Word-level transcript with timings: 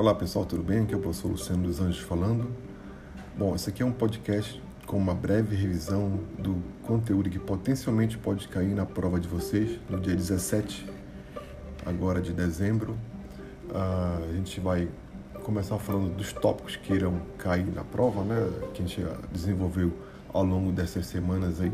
Olá 0.00 0.14
pessoal, 0.14 0.46
tudo 0.46 0.62
bem? 0.62 0.84
Aqui 0.84 0.94
é 0.94 0.96
o 0.96 1.00
professor 1.00 1.28
Luciano 1.28 1.64
dos 1.64 1.78
Anjos 1.78 2.00
falando. 2.00 2.50
Bom, 3.36 3.54
esse 3.54 3.68
aqui 3.68 3.82
é 3.82 3.84
um 3.84 3.92
podcast 3.92 4.58
com 4.86 4.96
uma 4.96 5.12
breve 5.14 5.54
revisão 5.54 6.18
do 6.38 6.56
conteúdo 6.84 7.28
que 7.28 7.38
potencialmente 7.38 8.16
pode 8.16 8.48
cair 8.48 8.74
na 8.74 8.86
prova 8.86 9.20
de 9.20 9.28
vocês 9.28 9.78
no 9.90 10.00
dia 10.00 10.16
17, 10.16 10.86
agora 11.84 12.22
de 12.22 12.32
dezembro. 12.32 12.96
Uh, 13.68 14.30
a 14.30 14.32
gente 14.36 14.58
vai 14.58 14.88
começar 15.42 15.76
falando 15.76 16.16
dos 16.16 16.32
tópicos 16.32 16.76
que 16.76 16.94
irão 16.94 17.20
cair 17.36 17.66
na 17.66 17.84
prova, 17.84 18.24
né? 18.24 18.50
Que 18.72 18.82
a 18.82 18.86
gente 18.86 19.06
desenvolveu 19.30 19.92
ao 20.32 20.42
longo 20.42 20.72
dessas 20.72 21.04
semanas 21.08 21.60
aí. 21.60 21.72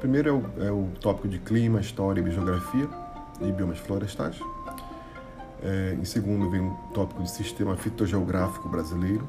Primeiro 0.00 0.30
é 0.30 0.32
o, 0.32 0.66
é 0.68 0.72
o 0.72 0.88
tópico 0.98 1.28
de 1.28 1.38
clima, 1.38 1.78
história 1.78 2.22
e 2.22 2.30
geografia 2.30 2.88
e 3.42 3.52
biomas 3.52 3.76
florestais. 3.76 4.40
É, 5.62 5.96
em 6.00 6.04
segundo 6.04 6.48
vem 6.48 6.60
o 6.60 6.74
tópico 6.94 7.22
de 7.22 7.30
sistema 7.30 7.76
fitogeográfico 7.76 8.68
brasileiro. 8.68 9.26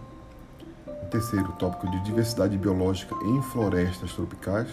Em 1.04 1.08
terceiro, 1.08 1.50
o 1.50 1.54
tópico 1.54 1.90
de 1.90 2.00
diversidade 2.02 2.58
biológica 2.58 3.16
em 3.24 3.42
florestas 3.42 4.14
tropicais. 4.14 4.70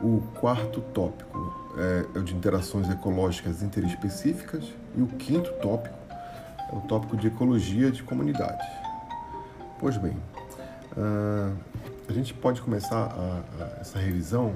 O 0.00 0.22
quarto 0.40 0.80
tópico 0.80 1.54
é, 1.76 2.06
é 2.14 2.18
o 2.18 2.22
de 2.22 2.34
interações 2.34 2.88
ecológicas 2.88 3.62
interespecíficas. 3.62 4.64
E 4.96 5.02
o 5.02 5.06
quinto 5.06 5.52
tópico 5.60 5.96
é 6.72 6.74
o 6.74 6.80
tópico 6.82 7.16
de 7.16 7.26
ecologia 7.26 7.90
de 7.90 8.02
comunidades. 8.02 8.66
Pois 9.78 9.98
bem, 9.98 10.16
uh, 10.96 11.54
a 12.08 12.12
gente 12.12 12.32
pode 12.32 12.62
começar 12.62 12.96
a, 12.96 13.62
a, 13.62 13.80
essa 13.80 13.98
revisão 13.98 14.54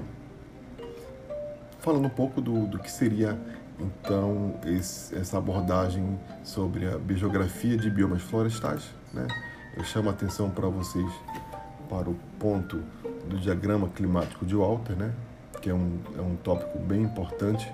falando 1.79 2.05
um 2.05 2.09
pouco 2.09 2.41
do, 2.41 2.65
do 2.65 2.79
que 2.79 2.89
seria 2.89 3.37
então 3.81 4.55
esse, 4.65 5.15
essa 5.15 5.37
abordagem 5.37 6.19
sobre 6.43 6.87
a 6.87 6.97
biogeografia 6.97 7.77
de 7.77 7.89
biomas 7.89 8.21
florestais. 8.21 8.83
Né? 9.13 9.27
Eu 9.75 9.83
chamo 9.83 10.09
a 10.09 10.11
atenção 10.11 10.49
para 10.49 10.67
vocês 10.67 11.11
para 11.89 12.09
o 12.09 12.15
ponto 12.39 12.81
do 13.27 13.37
diagrama 13.37 13.89
climático 13.89 14.45
de 14.45 14.55
Walter, 14.55 14.95
né? 14.95 15.13
que 15.61 15.69
é 15.69 15.73
um, 15.73 15.99
é 16.17 16.21
um 16.21 16.35
tópico 16.37 16.79
bem 16.79 17.03
importante, 17.03 17.69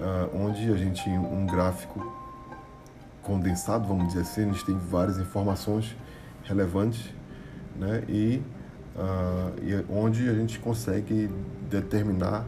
uh, 0.00 0.36
onde 0.36 0.72
a 0.72 0.76
gente 0.76 1.04
tem 1.04 1.18
um 1.18 1.46
gráfico 1.46 2.14
condensado, 3.22 3.86
vamos 3.86 4.08
dizer 4.08 4.20
assim, 4.20 4.42
a 4.48 4.52
gente 4.52 4.64
tem 4.64 4.78
várias 4.78 5.18
informações 5.18 5.96
relevantes 6.44 7.10
né? 7.76 8.02
e, 8.08 8.42
uh, 8.96 9.52
e 9.62 9.84
onde 9.92 10.28
a 10.28 10.34
gente 10.34 10.58
consegue 10.58 11.30
determinar 11.68 12.44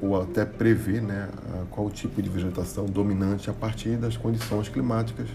ou 0.00 0.20
até 0.20 0.44
prever 0.44 1.02
né, 1.02 1.28
qual 1.70 1.90
tipo 1.90 2.22
de 2.22 2.28
vegetação 2.28 2.86
dominante 2.86 3.50
a 3.50 3.52
partir 3.52 3.96
das 3.96 4.16
condições 4.16 4.68
climáticas 4.68 5.28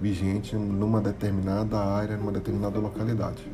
vigentes 0.00 0.52
numa 0.54 1.00
determinada 1.00 1.78
área, 1.78 2.16
numa 2.16 2.32
determinada 2.32 2.78
localidade. 2.78 3.44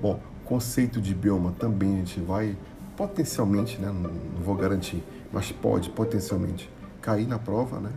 Bom, 0.00 0.20
conceito 0.44 1.00
de 1.00 1.14
bioma 1.14 1.54
também 1.58 1.94
a 1.94 1.96
gente 1.98 2.20
vai 2.20 2.56
potencialmente, 2.96 3.78
né, 3.78 3.90
não 3.92 4.42
vou 4.42 4.54
garantir, 4.54 5.02
mas 5.32 5.50
pode 5.50 5.90
potencialmente 5.90 6.70
cair 7.00 7.26
na 7.26 7.38
prova. 7.38 7.80
Né? 7.80 7.90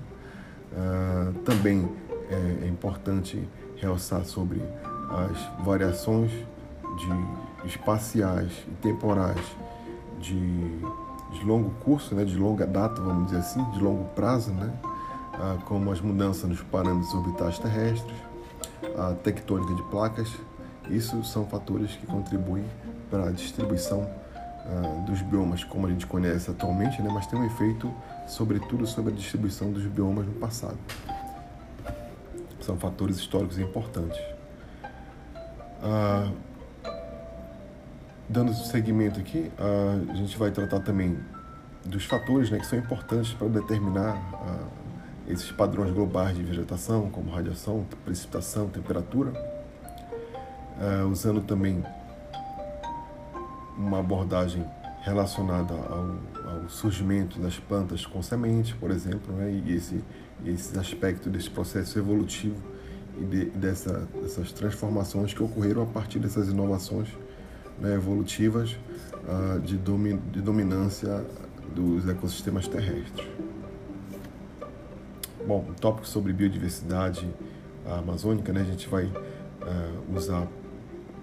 Uh, 0.74 1.34
também 1.44 1.90
é, 2.30 2.66
é 2.66 2.68
importante 2.68 3.48
realçar 3.78 4.26
sobre 4.26 4.62
as 5.10 5.66
variações 5.66 6.32
de 6.32 7.68
espaciais 7.68 8.52
e 8.68 8.72
temporais 8.82 9.40
de, 10.20 10.80
de 11.32 11.46
longo 11.46 11.72
curso, 11.84 12.16
né, 12.16 12.26
de 12.26 12.36
longa 12.36 12.66
data, 12.66 13.02
vamos 13.02 13.28
dizer 13.28 13.40
assim, 13.40 13.64
de 13.72 13.80
longo 13.80 14.06
prazo, 14.16 14.52
né, 14.52 14.72
ah, 15.34 15.58
como 15.66 15.92
as 15.92 16.02
mudanças 16.02 16.50
nos 16.50 16.62
parâmetros 16.62 17.14
orbitais 17.14 17.60
terrestres, 17.60 18.16
a 18.98 19.14
tectônica 19.14 19.74
de 19.74 19.84
placas. 19.84 20.30
Isso 20.90 21.24
são 21.24 21.46
fatores 21.46 21.92
que 21.92 22.06
contribuem 22.06 22.64
para 23.10 23.28
a 23.28 23.32
distribuição 23.32 24.10
ah, 24.66 25.06
dos 25.06 25.22
biomas 25.22 25.64
como 25.64 25.88
a 25.88 25.90
gente 25.90 26.08
conhece 26.08 26.50
atualmente, 26.50 27.02
né, 27.02 27.10
mas 27.14 27.28
tem 27.28 27.40
um 27.40 27.46
efeito, 27.46 27.94
sobretudo, 28.28 28.86
sobre 28.88 29.14
a 29.14 29.16
distribuição 29.16 29.72
dos 29.72 29.86
biomas 29.86 30.26
no 30.26 30.34
passado. 30.34 30.78
São 32.62 32.78
fatores 32.78 33.18
históricos 33.18 33.60
importantes. 33.60 34.20
Ah, 35.82 36.32
Dando 38.30 38.54
seguimento 38.54 39.22
aqui, 39.22 39.50
a 39.58 40.14
gente 40.14 40.38
vai 40.38 40.52
tratar 40.52 40.82
também 40.82 41.18
dos 41.86 42.04
fatores 42.04 42.50
né, 42.50 42.60
que 42.60 42.66
são 42.66 42.78
importantes 42.78 43.34
para 43.34 43.48
determinar 43.48 44.16
uh, 44.16 44.68
esses 45.32 45.50
padrões 45.52 45.92
globais 45.92 46.36
de 46.36 46.44
vegetação, 46.44 47.10
como 47.10 47.32
radiação, 47.32 47.86
precipitação, 48.04 48.68
temperatura, 48.68 49.32
uh, 49.32 51.08
usando 51.10 51.42
também 51.42 51.82
uma 53.78 54.00
abordagem 54.00 54.66
relacionada 55.04 55.74
ao, 55.74 56.64
ao, 56.64 56.70
surgimento 56.70 57.40
das 57.40 57.58
plantas 57.58 58.06
com 58.06 58.22
semente, 58.22 58.76
por 58.76 58.92
exemplo, 58.92 59.34
né, 59.34 59.50
e 59.52 59.74
esse, 59.74 60.04
esses 60.46 60.78
aspectos 60.78 61.32
desse 61.32 61.50
processo 61.50 61.98
evolutivo 61.98 62.62
e 63.18 63.24
de, 63.24 63.46
dessa, 63.52 64.06
dessas 64.22 64.52
transformações 64.52 65.34
que 65.34 65.42
ocorreram 65.42 65.84
a 65.84 65.86
partir 65.86 66.20
dessas 66.20 66.50
inovações 66.50 67.08
né, 67.80 67.94
evolutivas 67.94 68.78
uh, 69.28 69.60
de, 69.60 69.78
domi 69.78 70.18
de 70.32 70.42
dominância 70.42 71.26
dos 71.76 72.08
ecossistemas 72.08 72.68
terrestres. 72.68 73.28
Bom, 75.46 75.66
tópico 75.80 76.08
sobre 76.08 76.34
biodiversidade 76.34 77.28
amazônica, 77.86 78.52
né, 78.52 78.62
a 78.62 78.66
gente 78.66 78.88
vai 78.90 79.06
uh, 79.06 80.16
usar 80.16 80.48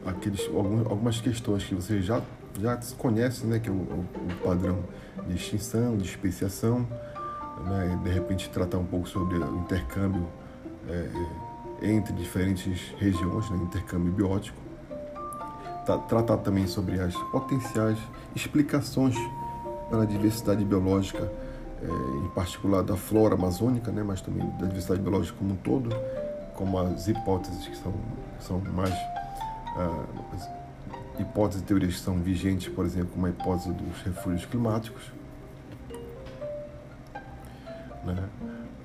aqueles, 0.06 0.48
algumas 0.48 1.20
questões 1.20 1.64
que 1.64 1.74
vocês 1.74 2.04
já, 2.04 2.22
já 2.58 2.78
conhecem, 2.96 3.48
né, 3.48 3.58
que 3.58 3.68
é 3.68 3.72
o, 3.72 3.74
o, 3.74 4.06
padrão 4.42 4.84
de 5.26 5.34
extinção, 5.34 5.96
de 5.96 6.04
especiação, 6.04 6.86
né, 7.66 8.00
de 8.02 8.10
repente 8.10 8.48
tratar 8.50 8.78
um 8.78 8.84
pouco 8.84 9.08
sobre 9.08 9.36
o 9.36 9.56
intercâmbio 9.58 10.26
é, 10.88 11.10
entre 11.82 12.12
diferentes 12.14 12.94
regiões, 12.98 13.48
né, 13.50 13.58
intercâmbio 13.62 14.12
biótico, 14.12 14.58
tratar 15.84 16.38
também 16.38 16.66
sobre 16.66 17.00
as 17.00 17.14
potenciais 17.30 17.98
explicações 18.34 19.16
para 19.90 20.02
a 20.02 20.04
diversidade 20.04 20.64
biológica, 20.64 21.30
é, 21.82 22.26
em 22.26 22.30
particular 22.30 22.82
da 22.82 22.96
flora 22.96 23.34
amazônica, 23.34 23.92
né, 23.92 24.02
mas 24.02 24.20
também 24.20 24.48
da 24.58 24.66
diversidade 24.66 25.00
biológica 25.00 25.36
como 25.38 25.52
um 25.52 25.56
todo, 25.56 25.90
como 26.54 26.78
as 26.78 27.08
hipóteses 27.08 27.66
que 27.66 27.76
são, 27.76 27.92
são 28.40 28.60
mais 28.72 28.94
ah, 29.76 30.04
hipóteses 31.18 31.62
e 31.62 31.64
teorias 31.64 31.94
que 31.94 32.00
são 32.00 32.18
vigentes, 32.18 32.72
por 32.72 32.84
exemplo, 32.84 33.10
como 33.12 33.26
a 33.26 33.30
hipótese 33.30 33.72
dos 33.72 34.02
refúgios 34.02 34.44
climáticos. 34.46 35.02
Né? 38.04 38.24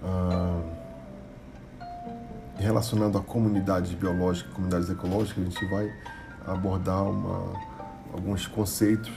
Ah, 0.04 0.62
relacionado 2.58 3.18
a 3.18 3.22
comunidades 3.22 3.94
biológicas, 3.94 4.52
comunidades 4.54 4.90
ecológicas, 4.90 5.44
a 5.44 5.50
gente 5.50 5.66
vai 5.66 5.90
abordar 6.52 7.04
uma, 7.04 7.54
alguns 8.14 8.48
conceitos 8.48 9.12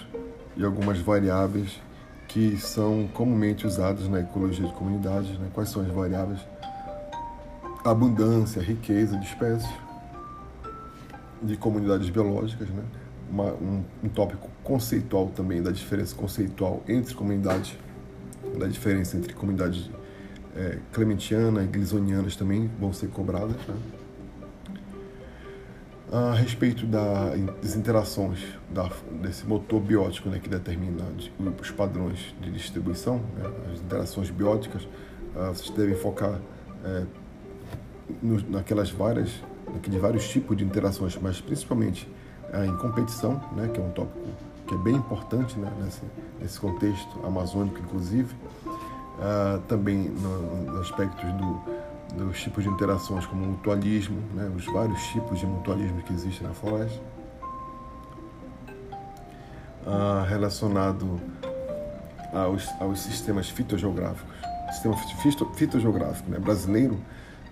e 0.56 0.64
algumas 0.64 0.98
variáveis 0.98 1.80
que 2.28 2.56
são 2.56 3.08
comumente 3.12 3.66
usadas 3.66 4.08
na 4.08 4.20
ecologia 4.20 4.66
de 4.66 4.72
comunidades. 4.74 5.38
Né? 5.38 5.48
Quais 5.52 5.68
são 5.68 5.82
as 5.82 5.88
variáveis? 5.88 6.40
Abundância, 7.84 8.62
riqueza 8.62 9.16
de 9.18 9.26
espécies, 9.26 9.70
de 11.42 11.56
comunidades 11.56 12.08
biológicas, 12.08 12.68
né? 12.68 12.82
Uma, 13.30 13.52
um, 13.54 13.82
um 14.04 14.08
tópico 14.08 14.48
conceitual 14.62 15.28
também, 15.34 15.62
da 15.62 15.70
diferença 15.70 16.14
conceitual 16.14 16.82
entre 16.86 17.14
comunidades, 17.14 17.76
da 18.58 18.66
diferença 18.66 19.16
entre 19.16 19.32
comunidades 19.32 19.90
é, 20.54 20.78
e 21.64 21.66
glisonianas 21.66 22.36
também 22.36 22.70
vão 22.78 22.92
ser 22.92 23.08
cobradas. 23.08 23.56
Né? 23.66 23.74
A 26.12 26.34
respeito 26.34 26.84
da, 26.84 27.30
das 27.62 27.74
interações 27.74 28.40
da, 28.68 28.90
desse 29.22 29.46
motor 29.46 29.80
biótico 29.80 30.28
né, 30.28 30.38
que 30.38 30.48
determina 30.48 31.02
os 31.58 31.70
padrões 31.70 32.34
de 32.38 32.50
distribuição, 32.50 33.16
né, 33.34 33.50
as 33.72 33.80
interações 33.80 34.28
bióticas, 34.28 34.82
uh, 34.82 35.54
vocês 35.54 35.70
devem 35.70 35.94
focar 35.94 36.38
é, 36.84 37.04
no, 38.22 38.42
naquelas 38.50 38.90
várias, 38.90 39.30
naqueles 39.72 39.98
vários 39.98 40.28
tipos 40.28 40.54
de 40.54 40.64
interações, 40.64 41.16
mas 41.16 41.40
principalmente 41.40 42.06
uh, 42.52 42.62
em 42.62 42.76
competição, 42.76 43.40
né, 43.56 43.70
que 43.72 43.80
é 43.80 43.82
um 43.82 43.90
tópico 43.90 44.28
que 44.66 44.74
é 44.74 44.78
bem 44.78 44.94
importante 44.94 45.58
né, 45.58 45.72
nesse, 45.82 46.02
nesse 46.40 46.60
contexto 46.60 47.26
amazônico, 47.26 47.78
inclusive, 47.80 48.34
uh, 48.66 49.58
também 49.66 50.10
nos 50.10 50.66
no 50.66 50.80
aspectos 50.80 51.32
do 51.32 51.81
dos 52.16 52.40
tipos 52.40 52.64
de 52.64 52.70
interações, 52.70 53.26
como 53.26 53.44
o 53.44 53.48
mutualismo, 53.48 54.20
né, 54.34 54.50
os 54.54 54.64
vários 54.66 55.02
tipos 55.08 55.38
de 55.38 55.46
mutualismo 55.46 56.02
que 56.02 56.12
existem 56.12 56.46
na 56.46 56.54
floresta, 56.54 57.00
ah, 59.86 60.24
relacionado 60.28 61.20
aos, 62.32 62.68
aos 62.80 63.00
sistemas 63.00 63.48
fitogeográficos, 63.48 64.30
sistema 64.72 64.96
fitogeográfico 65.54 66.30
né, 66.30 66.38
brasileiro, 66.38 66.98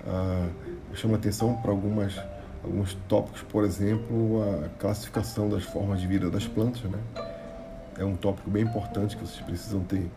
ah, 0.06 0.48
chama 0.94 1.16
atenção 1.16 1.54
para 1.56 1.70
algumas 1.70 2.18
alguns 2.62 2.94
tópicos, 3.08 3.42
por 3.42 3.64
exemplo, 3.64 4.42
a 4.42 4.68
classificação 4.78 5.48
das 5.48 5.64
formas 5.64 6.00
de 6.00 6.06
vida 6.06 6.30
das 6.30 6.46
plantas, 6.46 6.82
né? 6.82 6.98
É 7.98 8.04
um 8.04 8.16
tópico 8.16 8.50
bem 8.50 8.64
importante 8.64 9.16
que 9.16 9.26
vocês 9.26 9.40
precisam 9.44 9.80
ter, 9.80 10.10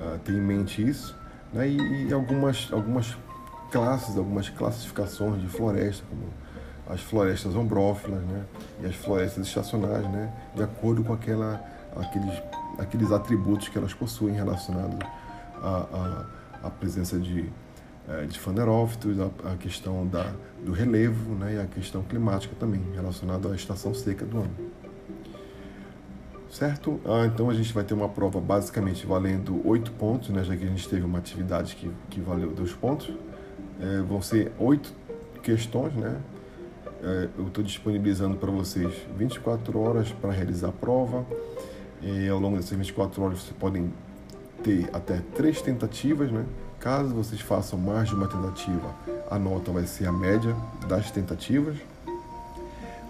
uh, 0.00 0.18
ter 0.24 0.32
em 0.32 0.40
mente 0.40 0.86
isso, 0.86 1.16
né? 1.52 1.68
E, 1.68 2.08
e, 2.08 2.12
algumas 2.12 2.68
algumas 2.72 3.16
classes, 3.70 4.16
algumas 4.16 4.48
classificações 4.48 5.40
de 5.40 5.48
floresta, 5.48 6.04
como 6.08 6.22
as 6.88 7.00
florestas 7.00 7.54
ombrófilas, 7.54 8.22
né? 8.22 8.44
E 8.82 8.86
as 8.86 8.94
florestas 8.94 9.46
estacionais, 9.46 10.08
né? 10.10 10.32
De 10.54 10.62
acordo 10.62 11.04
com 11.04 11.12
aquela 11.12 11.62
aqueles 11.96 12.42
aqueles 12.78 13.12
atributos 13.12 13.68
que 13.68 13.76
elas 13.76 13.92
possuem 13.92 14.34
relacionados 14.34 14.98
à, 15.60 16.26
à, 16.62 16.66
à 16.66 16.70
presença 16.70 17.18
de 17.18 17.50
é, 18.08 18.24
de 18.24 18.38
fanerófitos, 18.38 19.18
a, 19.20 19.54
questão 19.56 20.06
da, 20.06 20.32
do 20.64 20.72
relevo 20.72 21.34
né, 21.34 21.56
e 21.56 21.60
a 21.60 21.66
questão 21.66 22.02
climática 22.02 22.56
também, 22.58 22.82
relacionada 22.94 23.52
à 23.52 23.54
estação 23.54 23.92
seca 23.92 24.24
do 24.24 24.38
ano. 24.38 24.50
Certo? 26.50 26.98
Ah, 27.04 27.26
então 27.26 27.50
a 27.50 27.54
gente 27.54 27.70
vai 27.70 27.84
ter 27.84 27.92
uma 27.92 28.08
prova 28.08 28.40
basicamente 28.40 29.06
valendo 29.06 29.60
oito 29.68 29.92
pontos, 29.92 30.30
né, 30.30 30.42
já 30.42 30.56
que 30.56 30.64
a 30.64 30.68
gente 30.68 30.88
teve 30.88 31.04
uma 31.04 31.18
atividade 31.18 31.76
que, 31.76 31.90
que 32.08 32.18
valeu 32.18 32.50
dois 32.50 32.72
pontos. 32.72 33.12
É, 33.80 34.02
vão 34.02 34.20
ser 34.20 34.52
oito 34.58 34.92
questões, 35.42 35.94
né? 35.94 36.20
É, 37.02 37.28
eu 37.38 37.46
estou 37.46 37.62
disponibilizando 37.62 38.36
para 38.36 38.50
vocês 38.50 38.92
24 39.16 39.78
horas 39.78 40.10
para 40.12 40.32
realizar 40.32 40.68
a 40.68 40.72
prova. 40.72 41.24
E 42.02 42.28
ao 42.28 42.38
longo 42.38 42.56
dessas 42.56 42.76
24 42.76 43.22
horas 43.22 43.40
vocês 43.40 43.56
podem 43.58 43.92
ter 44.62 44.88
até 44.92 45.22
três 45.34 45.60
tentativas, 45.62 46.30
né? 46.30 46.44
Caso 46.80 47.12
vocês 47.14 47.40
façam 47.40 47.78
mais 47.78 48.08
de 48.08 48.14
uma 48.14 48.28
tentativa, 48.28 48.94
a 49.28 49.38
nota 49.38 49.72
vai 49.72 49.84
ser 49.84 50.06
a 50.06 50.12
média 50.12 50.54
das 50.86 51.10
tentativas. 51.10 51.76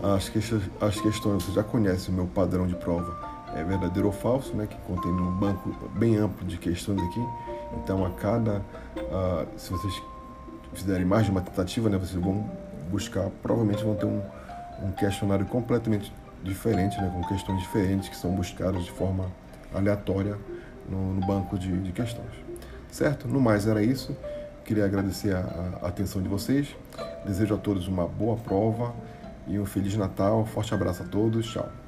As, 0.02 0.28
que, 0.28 0.38
as 0.38 1.00
questões, 1.00 1.42
você 1.42 1.52
já 1.52 1.62
conhece 1.62 2.08
o 2.08 2.12
meu 2.12 2.26
padrão 2.26 2.66
de 2.66 2.74
prova, 2.76 3.18
é 3.54 3.64
verdadeiro 3.64 4.06
ou 4.06 4.12
falso, 4.12 4.54
né, 4.54 4.66
que 4.66 4.76
contém 4.86 5.10
um 5.10 5.32
banco 5.32 5.74
bem 5.96 6.16
amplo 6.16 6.46
de 6.46 6.56
questões 6.56 7.02
aqui. 7.02 7.20
Então, 7.82 8.06
a 8.06 8.10
cada, 8.10 8.62
uh, 8.96 9.46
se 9.58 9.70
vocês 9.70 10.02
fizerem 10.74 11.04
mais 11.04 11.24
de 11.24 11.30
uma 11.30 11.40
tentativa, 11.40 11.88
né, 11.88 11.98
vocês 11.98 12.22
vão 12.22 12.48
buscar, 12.90 13.28
provavelmente 13.42 13.82
vão 13.82 13.94
ter 13.94 14.06
um, 14.06 14.22
um 14.82 14.92
questionário 14.92 15.46
completamente 15.46 16.12
diferente, 16.42 17.00
né, 17.00 17.10
com 17.12 17.22
questões 17.26 17.60
diferentes 17.60 18.08
que 18.08 18.16
são 18.16 18.34
buscadas 18.34 18.84
de 18.84 18.90
forma 18.92 19.26
aleatória 19.74 20.36
no, 20.88 21.14
no 21.14 21.26
banco 21.26 21.58
de, 21.58 21.76
de 21.78 21.92
questões. 21.92 22.32
Certo? 22.90 23.28
No 23.28 23.40
mais 23.40 23.66
era 23.66 23.82
isso. 23.82 24.16
Queria 24.64 24.84
agradecer 24.84 25.34
a, 25.34 25.78
a 25.82 25.88
atenção 25.88 26.22
de 26.22 26.28
vocês. 26.28 26.74
Desejo 27.24 27.54
a 27.54 27.58
todos 27.58 27.88
uma 27.88 28.06
boa 28.06 28.36
prova 28.36 28.94
e 29.46 29.58
um 29.58 29.66
Feliz 29.66 29.94
Natal. 29.96 30.44
Forte 30.46 30.74
abraço 30.74 31.02
a 31.02 31.06
todos. 31.06 31.46
Tchau. 31.50 31.87